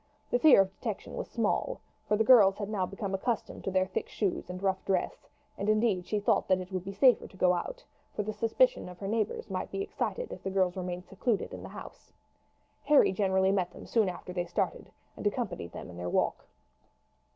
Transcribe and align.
The 0.31 0.39
fear 0.39 0.61
of 0.61 0.71
detection 0.73 1.13
was 1.15 1.29
small, 1.29 1.79
for 2.07 2.17
the 2.17 2.23
girls 2.23 2.57
had 2.57 2.69
now 2.69 2.87
become 2.87 3.13
accustomed 3.13 3.63
to 3.65 3.69
their 3.69 3.85
thick 3.85 4.09
shoes 4.09 4.49
and 4.49 4.59
rough 4.59 4.83
dress; 4.83 5.29
and 5.59 5.69
indeed 5.69 6.07
she 6.07 6.19
thought 6.19 6.47
that 6.47 6.59
it 6.59 6.71
would 6.71 6.83
be 6.83 6.91
safer 6.91 7.27
to 7.27 7.37
go 7.37 7.53
out, 7.53 7.83
for 8.15 8.23
the 8.23 8.33
suspicions 8.33 8.89
of 8.89 8.97
her 8.97 9.07
neighbours 9.07 9.51
might 9.51 9.69
be 9.69 9.83
excited 9.83 10.33
if 10.33 10.41
the 10.41 10.49
girls 10.49 10.75
remained 10.75 11.05
secluded 11.05 11.53
in 11.53 11.61
the 11.61 11.69
house. 11.69 12.11
Harry 12.85 13.11
generally 13.11 13.51
met 13.51 13.69
them 13.73 13.85
soon 13.85 14.09
after 14.09 14.33
they 14.33 14.45
started, 14.47 14.89
and 15.15 15.27
accompanied 15.27 15.71
them 15.71 15.91
in 15.91 15.97
their 15.97 16.09
walk. 16.09 16.47